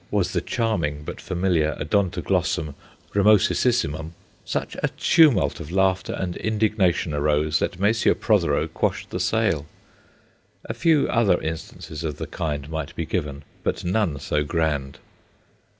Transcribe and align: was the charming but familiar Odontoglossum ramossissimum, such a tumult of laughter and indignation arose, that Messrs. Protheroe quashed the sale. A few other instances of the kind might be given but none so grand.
was 0.09 0.33
the 0.33 0.41
charming 0.41 1.03
but 1.03 1.21
familiar 1.21 1.77
Odontoglossum 1.79 2.73
ramossissimum, 3.13 4.13
such 4.43 4.75
a 4.81 4.87
tumult 4.97 5.59
of 5.59 5.69
laughter 5.71 6.13
and 6.13 6.35
indignation 6.37 7.13
arose, 7.13 7.59
that 7.59 7.79
Messrs. 7.79 8.15
Protheroe 8.19 8.67
quashed 8.67 9.11
the 9.11 9.19
sale. 9.19 9.67
A 10.65 10.73
few 10.73 11.07
other 11.07 11.39
instances 11.39 12.03
of 12.03 12.17
the 12.17 12.25
kind 12.25 12.67
might 12.67 12.95
be 12.95 13.05
given 13.05 13.43
but 13.63 13.83
none 13.85 14.17
so 14.17 14.43
grand. 14.43 14.97